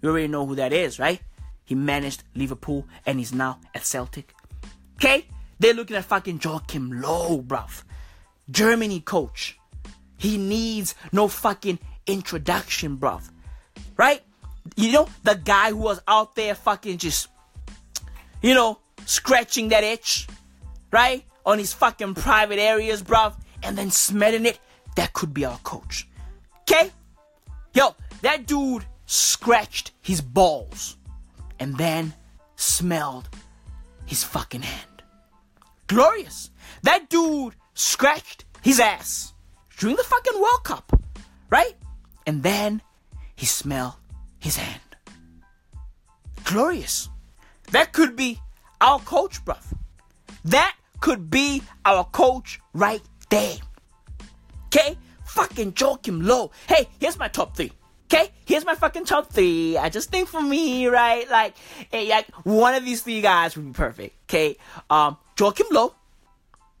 You 0.00 0.10
already 0.10 0.28
know 0.28 0.46
who 0.46 0.54
that 0.54 0.72
is, 0.72 0.98
right? 0.98 1.20
He 1.64 1.74
managed 1.74 2.24
Liverpool 2.34 2.86
and 3.06 3.18
he's 3.18 3.32
now 3.32 3.60
at 3.74 3.84
Celtic. 3.84 4.34
Okay? 4.96 5.26
They're 5.58 5.74
looking 5.74 5.96
at 5.96 6.04
fucking 6.04 6.40
Joachim 6.42 7.00
Low, 7.00 7.42
bruv. 7.42 7.82
Germany 8.50 9.00
coach. 9.00 9.58
He 10.16 10.36
needs 10.36 10.94
no 11.12 11.28
fucking 11.28 11.78
introduction, 12.06 12.96
bruv. 12.96 13.30
Right? 13.96 14.22
You 14.76 14.92
know, 14.92 15.08
the 15.22 15.34
guy 15.34 15.70
who 15.70 15.78
was 15.78 16.00
out 16.08 16.34
there 16.34 16.54
fucking 16.54 16.98
just, 16.98 17.28
you 18.42 18.54
know, 18.54 18.78
scratching 19.06 19.68
that 19.68 19.84
itch, 19.84 20.28
right? 20.90 21.24
On 21.44 21.58
his 21.58 21.72
fucking 21.72 22.14
private 22.14 22.58
areas, 22.58 23.02
bruv, 23.02 23.34
and 23.62 23.76
then 23.76 23.90
smelling 23.90 24.46
it. 24.46 24.58
That 25.00 25.14
could 25.14 25.32
be 25.32 25.46
our 25.46 25.56
coach. 25.60 26.06
Okay? 26.60 26.90
Yo, 27.72 27.96
that 28.20 28.44
dude 28.44 28.84
scratched 29.06 29.92
his 30.02 30.20
balls 30.20 30.98
and 31.58 31.78
then 31.78 32.12
smelled 32.56 33.30
his 34.04 34.22
fucking 34.22 34.60
hand. 34.60 35.02
Glorious. 35.86 36.50
That 36.82 37.08
dude 37.08 37.54
scratched 37.72 38.44
his 38.60 38.78
ass 38.78 39.32
during 39.78 39.96
the 39.96 40.04
fucking 40.04 40.38
World 40.38 40.64
Cup, 40.64 40.92
right? 41.48 41.76
And 42.26 42.42
then 42.42 42.82
he 43.36 43.46
smelled 43.46 43.94
his 44.38 44.58
hand. 44.58 44.96
Glorious. 46.44 47.08
That 47.72 47.94
could 47.94 48.16
be 48.16 48.38
our 48.82 48.98
coach, 48.98 49.42
bruv. 49.46 49.64
That 50.44 50.76
could 51.00 51.30
be 51.30 51.62
our 51.86 52.04
coach 52.04 52.60
right 52.74 53.00
there. 53.30 53.56
Okay? 54.74 54.96
Fucking 55.24 55.74
Joachim 55.76 56.22
Low. 56.22 56.50
Hey, 56.66 56.88
here's 56.98 57.18
my 57.18 57.28
top 57.28 57.56
three. 57.56 57.72
Okay, 58.12 58.32
here's 58.44 58.64
my 58.64 58.74
fucking 58.74 59.04
top 59.04 59.32
three. 59.32 59.76
I 59.76 59.88
just 59.88 60.10
think 60.10 60.28
for 60.28 60.42
me, 60.42 60.88
right? 60.88 61.30
Like, 61.30 61.54
hey, 61.92 62.08
like 62.08 62.26
one 62.44 62.74
of 62.74 62.84
these 62.84 63.02
three 63.02 63.20
guys 63.20 63.56
would 63.56 63.66
be 63.66 63.72
perfect. 63.72 64.16
Okay, 64.24 64.56
um, 64.88 65.16
Joachim 65.38 65.68
Low. 65.70 65.94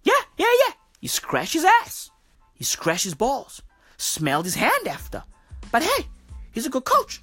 Yeah, 0.02 0.12
yeah, 0.36 0.46
yeah. 0.66 0.74
He 1.00 1.06
scratched 1.06 1.52
his 1.52 1.64
ass. 1.64 2.10
He 2.54 2.64
scratched 2.64 3.04
his 3.04 3.14
balls. 3.14 3.62
Smelled 3.96 4.44
his 4.44 4.56
hand 4.56 4.88
after. 4.88 5.22
But 5.70 5.82
hey, 5.82 6.06
he's 6.50 6.66
a 6.66 6.70
good 6.70 6.84
coach. 6.84 7.22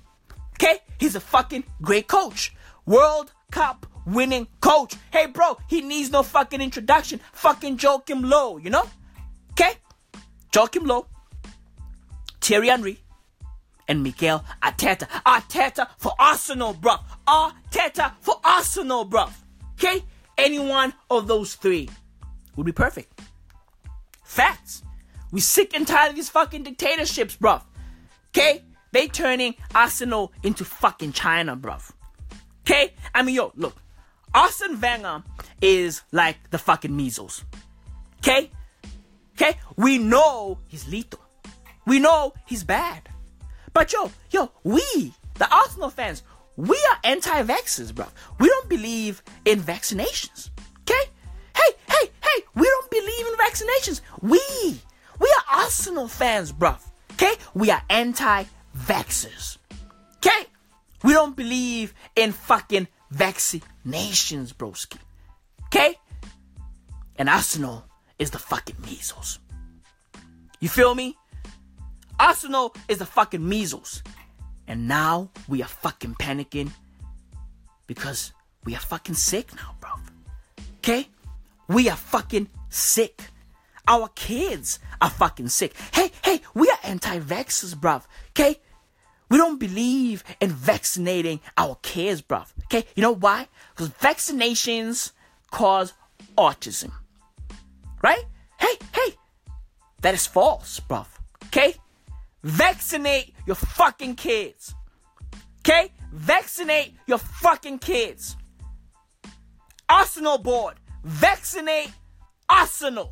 Okay? 0.54 0.80
He's 1.00 1.16
a 1.16 1.20
fucking 1.20 1.64
great 1.82 2.08
coach. 2.08 2.56
World 2.86 3.34
Cup 3.52 3.86
winning 4.06 4.48
coach. 4.62 4.96
Hey, 5.12 5.28
bro, 5.28 5.58
he 5.68 5.82
needs 5.82 6.12
no 6.12 6.24
fucking 6.24 6.62
introduction. 6.62 7.20
Fucking 7.34 7.78
Joachim 7.78 8.24
Low, 8.24 8.58
you 8.58 8.70
know? 8.70 8.88
Okay? 9.52 9.74
Joachim 10.54 10.86
Low, 10.86 11.08
Thierry 12.42 12.68
Henry, 12.70 13.00
and 13.88 14.04
Mikel 14.04 14.44
Arteta. 14.62 15.08
Arteta 15.26 15.88
for 15.98 16.14
Arsenal, 16.20 16.74
bruv. 16.74 17.00
Arteta 17.28 18.14
for 18.22 18.36
Arsenal, 18.44 19.06
bruv. 19.06 19.32
Okay? 19.74 20.04
Any 20.38 20.60
one 20.60 20.94
of 21.10 21.28
those 21.28 21.56
three 21.56 21.90
would 22.56 22.66
be 22.66 22.72
perfect. 22.72 23.22
Facts. 24.24 24.84
We 25.32 25.40
sick 25.40 25.76
and 25.76 25.88
tired 25.88 26.12
of 26.12 26.16
these 26.16 26.30
fucking 26.30 26.64
dictatorships, 26.64 27.36
bruv. 27.36 27.62
Okay? 28.30 28.64
They 28.92 29.08
turning 29.08 29.56
Arsenal 29.76 30.32
into 30.44 30.64
fucking 30.66 31.14
China, 31.14 31.56
bruv. 31.56 31.92
Okay? 32.62 32.94
I 33.14 33.24
mean, 33.24 33.36
yo, 33.36 33.52
look. 33.56 33.76
Arsene 34.34 34.80
Wenger 34.80 35.24
is 35.62 36.02
like 36.12 36.50
the 36.52 36.58
fucking 36.58 36.96
measles. 36.96 37.44
Okay? 38.20 38.52
Okay? 39.40 39.58
We 39.76 40.00
know 40.00 40.60
he's 40.68 40.88
lethal. 40.88 41.20
We 41.86 42.00
know 42.00 42.34
he's 42.46 42.64
bad. 42.64 43.10
But 43.74 43.94
yo, 43.94 44.12
yo, 44.32 44.52
we, 44.64 45.14
the 45.36 45.48
Arsenal 45.54 45.92
fans, 45.92 46.24
we 46.56 46.76
are 46.92 46.98
anti-vaxxers, 47.04 47.94
bro. 47.94 48.08
We 48.40 48.48
don't 48.48 48.68
believe 48.68 49.22
in 49.46 49.62
vaccinations. 49.62 50.50
Okay? 50.82 51.12
Hey, 51.56 51.72
hey, 51.88 52.10
hey, 52.24 52.44
we 52.56 52.64
don't 52.64 52.90
believe 52.90 53.28
in 53.28 53.34
vaccinations. 53.36 54.02
We, 54.22 54.42
we 55.20 55.28
are 55.28 55.60
Arsenal 55.60 56.08
fans, 56.08 56.52
bro. 56.52 56.76
Okay? 57.14 57.36
We 57.54 57.70
are 57.70 57.84
anti-vaxxers. 57.90 59.58
Okay? 60.18 60.48
We 61.04 61.14
don't 61.14 61.36
believe 61.36 61.94
in 62.16 62.32
fucking 62.32 62.88
vaccinations, 63.14 64.54
broski. 64.54 64.98
Okay? 65.66 65.96
And 67.18 67.30
Arsenal 67.30 67.87
is 68.20 68.32
the 68.32 68.40
fucking 68.40 68.78
measles. 68.86 69.40
You 70.60 70.70
feel 70.70 70.96
me? 70.96 71.18
Arsenal 72.20 72.76
is 72.88 72.98
the 72.98 73.06
fucking 73.06 73.48
measles. 73.48 74.02
And 74.68 74.88
now 74.88 75.30
we 75.48 75.62
are 75.62 75.68
fucking 75.68 76.16
panicking 76.16 76.72
because 77.86 78.34
we 78.66 78.76
are 78.76 78.80
fucking 78.80 79.16
sick 79.16 79.56
now, 79.56 79.76
bro. 79.80 79.92
Okay? 80.80 81.08
We 81.68 81.90
are 81.90 81.96
fucking 81.96 82.50
sick. 82.70 83.22
Our 83.88 84.10
kids 84.10 84.80
are 85.00 85.10
fucking 85.10 85.50
sick. 85.50 85.74
Hey, 85.94 86.12
hey, 86.24 86.42
we 86.54 86.70
are 86.70 86.80
anti-vaxxers, 86.84 87.76
bruv. 87.76 88.04
Okay? 88.32 88.60
We 89.30 89.38
don't 89.38 89.60
believe 89.60 90.24
in 90.42 90.50
vaccinating 90.50 91.40
our 91.58 91.78
kids, 91.82 92.22
bruv. 92.22 92.48
Okay? 92.66 92.86
You 92.96 93.04
know 93.04 93.16
why? 93.16 93.48
Because 93.74 93.90
vaccinations 93.90 95.12
cause 95.52 95.94
autism. 96.38 96.92
Right? 98.08 98.24
Hey, 98.58 98.76
hey, 98.94 99.16
that 100.02 100.14
is 100.14 100.26
false, 100.26 100.80
bruv. 100.80 101.08
Okay? 101.48 101.76
Vaccinate 102.42 103.34
your 103.46 103.58
fucking 103.58 104.16
kids. 104.16 104.74
Okay? 105.60 105.92
Vaccinate 106.14 106.94
your 107.06 107.18
fucking 107.18 107.80
kids. 107.80 108.38
Arsenal 109.90 110.38
board. 110.38 110.76
Vaccinate 111.04 111.92
Arsenal. 112.48 113.12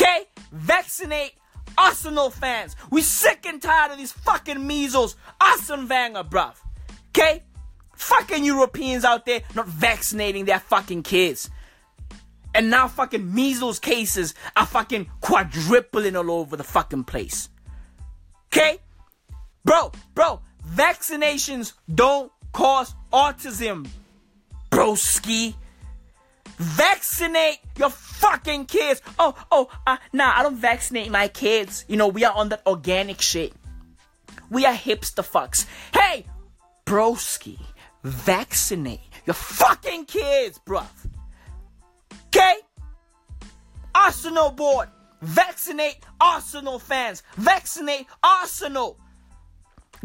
Okay? 0.00 0.28
Vaccinate 0.52 1.34
Arsenal 1.76 2.30
fans. 2.30 2.76
We 2.92 3.02
sick 3.02 3.46
and 3.46 3.60
tired 3.60 3.90
of 3.90 3.98
these 3.98 4.12
fucking 4.12 4.64
measles. 4.64 5.16
Arsene 5.40 5.88
Wenger, 5.88 6.22
bruv. 6.22 6.54
Okay? 7.08 7.42
Fucking 7.96 8.44
Europeans 8.44 9.04
out 9.04 9.26
there 9.26 9.42
not 9.56 9.66
vaccinating 9.66 10.44
their 10.44 10.60
fucking 10.60 11.02
kids. 11.02 11.50
And 12.58 12.70
now 12.70 12.88
fucking 12.88 13.32
measles 13.32 13.78
cases 13.78 14.34
are 14.56 14.66
fucking 14.66 15.08
quadrupling 15.20 16.16
all 16.16 16.28
over 16.28 16.56
the 16.56 16.64
fucking 16.64 17.04
place. 17.04 17.50
Okay? 18.46 18.78
Bro, 19.64 19.92
bro, 20.12 20.40
vaccinations 20.68 21.74
don't 21.94 22.32
cause 22.52 22.96
autism, 23.12 23.86
broski. 24.72 25.54
Vaccinate 26.56 27.60
your 27.76 27.90
fucking 27.90 28.66
kids. 28.66 29.02
Oh, 29.20 29.36
oh, 29.52 29.68
uh, 29.86 29.98
nah, 30.12 30.32
I 30.34 30.42
don't 30.42 30.56
vaccinate 30.56 31.12
my 31.12 31.28
kids. 31.28 31.84
You 31.86 31.96
know, 31.96 32.08
we 32.08 32.24
are 32.24 32.34
on 32.34 32.48
that 32.48 32.66
organic 32.66 33.20
shit. 33.20 33.52
We 34.50 34.66
are 34.66 34.74
hipster 34.74 35.24
fucks. 35.24 35.64
Hey, 35.94 36.26
broski, 36.84 37.60
vaccinate 38.02 38.98
your 39.26 39.34
fucking 39.34 40.06
kids, 40.06 40.58
bruv. 40.66 40.88
Okay? 42.28 42.56
Arsenal 43.94 44.50
board, 44.50 44.88
vaccinate 45.22 45.98
Arsenal 46.20 46.78
fans, 46.78 47.22
vaccinate 47.36 48.06
Arsenal. 48.22 48.98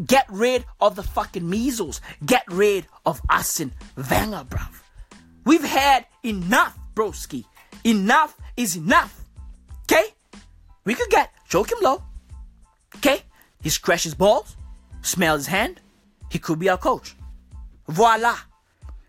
Get 0.04 0.26
rid 0.28 0.64
of 0.80 0.96
the 0.96 1.02
fucking 1.02 1.48
measles. 1.48 2.00
Get 2.26 2.42
rid 2.48 2.86
of 3.06 3.20
Arsene 3.30 3.72
Wenger, 3.96 4.44
bruv. 4.48 4.80
We've 5.44 5.62
had 5.62 6.06
enough, 6.24 6.76
broski. 6.94 7.44
Enough 7.84 8.36
is 8.56 8.76
enough. 8.76 9.24
Okay? 9.82 10.06
We 10.84 10.94
could 10.94 11.10
get 11.10 11.30
Joachim 11.52 11.78
Low. 11.80 12.02
Okay? 12.96 13.22
He 13.62 13.68
scratches 13.68 14.14
balls, 14.14 14.56
smells 15.02 15.42
his 15.42 15.46
hand. 15.46 15.80
He 16.30 16.38
could 16.38 16.58
be 16.58 16.68
our 16.68 16.78
coach. 16.78 17.14
Voila. 17.88 18.36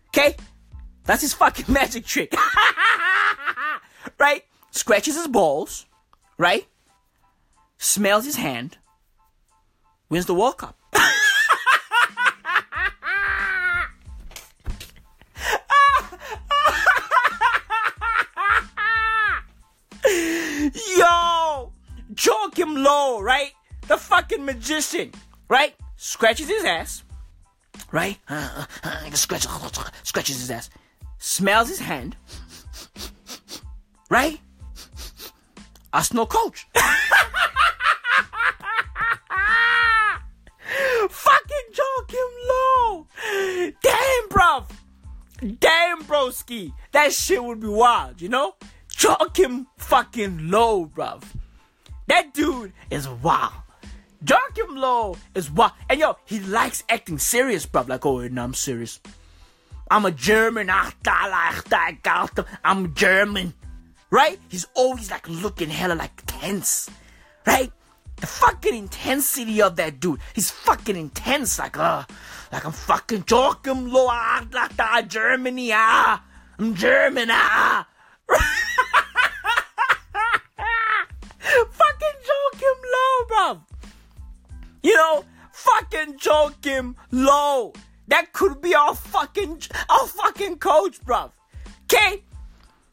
Okay? 0.08 0.36
That's 1.04 1.22
his 1.22 1.34
fucking 1.34 1.66
magic 1.72 2.04
trick. 2.04 2.32
right? 4.18 4.44
Scratches 4.70 5.16
his 5.16 5.28
balls, 5.28 5.86
right? 6.38 6.66
Smells 7.78 8.24
his 8.24 8.36
hand, 8.36 8.78
wins 10.08 10.26
the 10.26 10.34
World 10.34 10.58
Cup. 10.58 10.76
Yo! 20.96 21.72
Joachim 22.16 22.76
Low, 22.76 23.20
right? 23.20 23.52
The 23.88 23.96
fucking 23.96 24.44
magician, 24.44 25.12
right? 25.48 25.74
Scratches 25.96 26.48
his 26.48 26.64
ass, 26.64 27.02
right? 27.92 28.18
Uh, 28.28 28.66
uh, 28.84 28.88
uh, 28.88 29.10
scratches, 29.12 29.50
scratches 30.02 30.40
his 30.40 30.50
ass. 30.50 30.70
Smells 31.18 31.68
his 31.68 31.78
hand, 31.78 32.16
right? 34.08 34.40
Arsenal 35.92 36.26
coach. 36.26 36.66
fucking 41.08 41.66
Joachim 41.72 42.30
Low! 42.48 43.06
Damn, 43.82 44.28
bruv! 44.28 44.66
Damn, 45.60 46.02
broski! 46.04 46.72
That 46.92 47.12
shit 47.12 47.42
would 47.42 47.60
be 47.60 47.68
wild, 47.68 48.20
you 48.20 48.28
know? 48.28 48.54
Joachim 48.98 49.66
fucking 49.78 50.50
Low, 50.50 50.86
bruv. 50.86 51.22
That 52.08 52.34
dude 52.34 52.72
is 52.90 53.08
wild. 53.08 53.52
Joachim 54.24 54.76
Low 54.76 55.16
is 55.34 55.50
wild. 55.50 55.72
And 55.88 56.00
yo, 56.00 56.16
he 56.24 56.40
likes 56.40 56.84
acting 56.88 57.18
serious, 57.18 57.66
bruv. 57.66 57.88
Like, 57.88 58.06
oh, 58.06 58.26
no, 58.28 58.42
I'm 58.42 58.54
serious. 58.54 59.00
I'm 59.90 60.04
a 60.04 60.10
German. 60.10 60.68
Ah, 60.70 60.92
I'm 62.64 62.94
German. 62.94 63.54
Right? 64.10 64.38
He's 64.48 64.66
always 64.74 65.10
like 65.10 65.28
looking 65.28 65.68
hella 65.70 65.94
like 65.94 66.22
tense. 66.26 66.88
Right? 67.46 67.72
The 68.16 68.26
fucking 68.26 68.74
intensity 68.74 69.60
of 69.60 69.76
that 69.76 70.00
dude. 70.00 70.20
He's 70.34 70.50
fucking 70.50 70.96
intense. 70.96 71.58
Like, 71.58 71.76
uh, 71.76 72.04
like 72.52 72.64
I'm 72.64 72.72
fucking 72.72 73.24
Joachim 73.28 73.90
Low. 73.90 74.08
Ah, 74.08 75.02
Germany. 75.06 75.70
Ah, 75.74 76.24
I'm 76.58 76.74
German. 76.74 77.28
Ah. 77.30 77.86
fucking 81.70 82.16
Joachim 82.26 82.78
Low, 82.92 83.26
bruv. 83.28 83.60
You 84.82 84.96
know, 84.96 85.24
fucking 85.52 86.18
Joachim 86.24 86.96
Low. 87.10 87.72
That 88.08 88.32
could 88.32 88.60
be 88.60 88.74
our 88.74 88.94
fucking, 88.94 89.62
our 89.90 90.06
fucking 90.06 90.58
coach, 90.58 91.00
bruv. 91.04 91.32
Okay? 91.84 92.22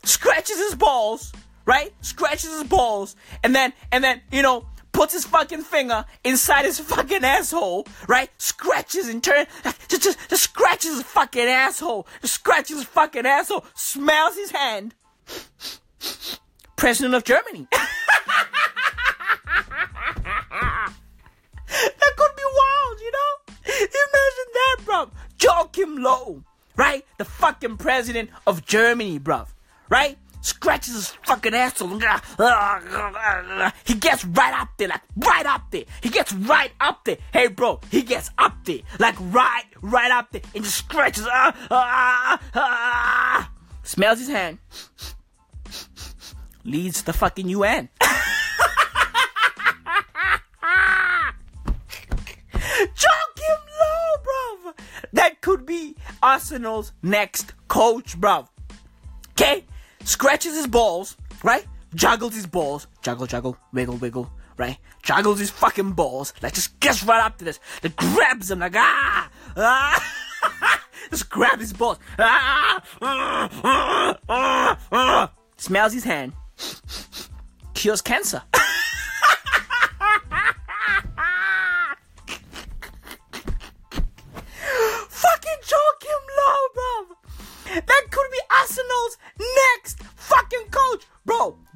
Scratches 0.03 0.57
his 0.57 0.75
balls, 0.75 1.31
right? 1.65 1.93
Scratches 2.01 2.51
his 2.51 2.63
balls, 2.63 3.15
and 3.43 3.55
then, 3.55 3.73
and 3.91 4.03
then, 4.03 4.21
you 4.31 4.41
know, 4.41 4.65
puts 4.91 5.13
his 5.13 5.25
fucking 5.25 5.61
finger 5.63 6.05
inside 6.23 6.65
his 6.65 6.79
fucking 6.79 7.23
asshole, 7.23 7.87
right? 8.07 8.29
Scratches 8.37 9.07
and 9.09 9.23
turn, 9.23 9.47
just, 9.89 10.03
just, 10.03 10.29
just 10.29 10.43
scratches 10.43 10.93
his 10.95 11.03
fucking 11.03 11.47
asshole, 11.47 12.07
just 12.21 12.35
scratches 12.35 12.77
his 12.77 12.85
fucking 12.85 13.25
asshole, 13.25 13.65
smells 13.73 14.35
his 14.35 14.51
hand, 14.51 14.93
president 16.75 17.15
of 17.15 17.23
Germany. 17.23 17.67
that 17.71 17.89
could 22.15 22.35
be 22.35 22.43
wild, 22.55 22.99
you 23.01 23.11
know? 23.11 23.37
Imagine 23.65 24.51
that, 24.53 24.77
bro. 24.85 25.09
Joachim 25.41 25.97
Low, 25.97 26.43
right? 26.75 27.03
The 27.17 27.25
fucking 27.25 27.77
president 27.77 28.29
of 28.45 28.63
Germany, 28.65 29.17
bro. 29.17 29.45
Right? 29.93 30.17
Scratches 30.41 30.95
his 30.95 31.09
fucking 31.23 31.53
asshole. 31.53 31.99
He 33.85 33.93
gets 33.93 34.25
right 34.25 34.59
up 34.59 34.69
there, 34.77 34.87
like 34.87 35.01
right 35.15 35.45
up 35.45 35.69
there. 35.69 35.83
He 36.01 36.09
gets 36.09 36.33
right 36.33 36.71
up 36.81 37.05
there. 37.05 37.17
Hey, 37.31 37.45
bro, 37.45 37.79
he 37.91 38.01
gets 38.01 38.31
up 38.39 38.55
there, 38.65 38.79
like 38.97 39.13
right, 39.19 39.65
right 39.83 40.09
up 40.09 40.31
there, 40.31 40.41
and 40.55 40.63
just 40.63 40.77
scratches. 40.77 41.27
Uh, 41.27 41.51
uh, 41.69 42.37
uh, 42.55 43.43
smells 43.83 44.17
his 44.17 44.29
hand, 44.29 44.57
leads 46.63 47.03
the 47.03 47.13
fucking 47.13 47.47
UN. 47.49 47.87
Joachim 52.81 53.59
Low, 53.79 54.17
bruv. 54.25 54.73
That 55.13 55.41
could 55.41 55.67
be 55.67 55.95
Arsenal's 56.23 56.93
next 57.03 57.53
coach, 57.67 58.19
bro. 58.19 58.47
Okay? 59.33 59.65
Scratches 60.05 60.55
his 60.55 60.67
balls, 60.67 61.17
right? 61.43 61.65
Juggles 61.95 62.35
his 62.35 62.47
balls. 62.47 62.87
Juggle, 63.01 63.27
juggle, 63.27 63.57
wiggle, 63.71 63.97
wiggle, 63.97 64.29
right? 64.57 64.77
Juggles 65.01 65.39
his 65.39 65.49
fucking 65.49 65.93
balls. 65.93 66.33
Like, 66.41 66.53
just 66.53 66.79
gets 66.79 67.03
right 67.03 67.23
up 67.23 67.37
to 67.37 67.45
this. 67.45 67.59
Like, 67.81 67.95
grabs 67.95 68.51
him, 68.51 68.59
like, 68.59 68.75
ah! 68.75 69.29
Ah! 69.55 70.79
just 71.09 71.29
grab 71.29 71.59
his 71.59 71.73
balls. 71.73 71.99
Ah! 72.19 72.83
Ah! 73.01 73.49
Ah! 73.63 74.19
Ah! 74.29 74.79
ah. 74.91 75.31
Smells 75.57 75.93
his 75.93 76.03
hand. 76.03 76.33
Cures 77.73 78.01
cancer. 78.01 78.41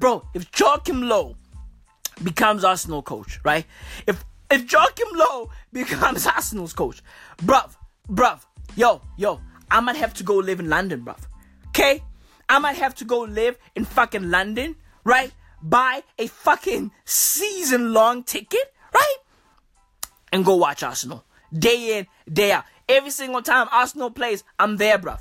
Bro, 0.08 0.26
if 0.32 0.48
Joachim 0.58 1.02
Low 1.02 1.36
becomes 2.24 2.64
Arsenal 2.64 3.02
coach, 3.02 3.40
right? 3.44 3.66
If 4.06 4.24
if 4.50 4.62
Joachim 4.72 5.08
becomes 5.70 6.26
Arsenal's 6.36 6.72
coach, 6.72 7.02
bruv, 7.36 7.76
bruv, 8.08 8.40
yo, 8.74 9.02
yo, 9.18 9.38
I 9.70 9.80
might 9.80 9.96
have 9.96 10.14
to 10.14 10.24
go 10.24 10.36
live 10.36 10.60
in 10.60 10.70
London, 10.70 11.04
bruv. 11.04 11.18
Okay? 11.68 12.02
I 12.48 12.58
might 12.58 12.76
have 12.76 12.94
to 12.94 13.04
go 13.04 13.20
live 13.20 13.58
in 13.74 13.84
fucking 13.84 14.30
London, 14.30 14.76
right? 15.04 15.30
Buy 15.60 16.02
a 16.18 16.26
fucking 16.26 16.90
season 17.04 17.92
long 17.92 18.22
ticket, 18.22 18.72
right? 18.94 19.16
And 20.32 20.42
go 20.42 20.56
watch 20.56 20.82
Arsenal. 20.82 21.22
Day 21.52 21.98
in, 21.98 22.06
day 22.32 22.52
out. 22.52 22.64
Every 22.88 23.10
single 23.10 23.42
time 23.42 23.68
Arsenal 23.70 24.10
plays, 24.10 24.42
I'm 24.58 24.78
there, 24.78 24.98
bruv. 24.98 25.20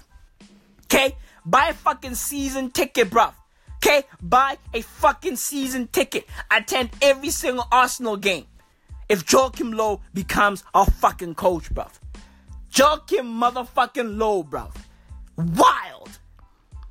Okay? 0.85 1.17
Buy 1.45 1.67
a 1.67 1.73
fucking 1.73 2.15
season 2.15 2.71
ticket, 2.71 3.09
bruv. 3.09 3.33
Okay? 3.77 4.03
Buy 4.21 4.57
a 4.73 4.81
fucking 4.81 5.35
season 5.35 5.87
ticket. 5.87 6.25
Attend 6.51 6.89
every 7.01 7.29
single 7.29 7.65
Arsenal 7.71 8.17
game. 8.17 8.45
If 9.09 9.31
Joachim 9.31 9.71
Low 9.71 10.01
becomes 10.13 10.63
our 10.73 10.85
fucking 10.85 11.35
coach, 11.35 11.73
bruv. 11.73 11.91
Joachim 12.75 13.25
motherfucking 13.39 14.17
Low, 14.17 14.43
bruv. 14.43 14.75
Wild. 15.37 16.19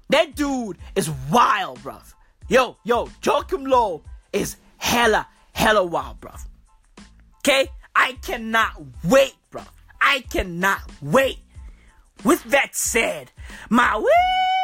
That 0.08 0.34
dude 0.34 0.78
is 0.94 1.10
wild, 1.30 1.80
bruv. 1.80 2.14
Yo, 2.48 2.76
yo, 2.84 3.10
Joachim 3.24 3.66
Low 3.66 4.02
is 4.32 4.56
hella, 4.78 5.26
hella 5.52 5.84
wild, 5.84 6.20
bruv. 6.20 6.46
Okay? 7.38 7.68
I 7.94 8.12
cannot 8.22 8.82
wait, 9.04 9.34
bruv. 9.50 9.66
I 10.00 10.20
cannot 10.30 10.80
wait. 11.02 11.38
With 12.24 12.42
that 12.44 12.74
said, 12.74 13.30
my 13.68 13.98
wee 13.98 14.55